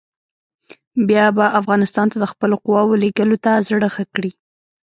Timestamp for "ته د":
2.11-2.25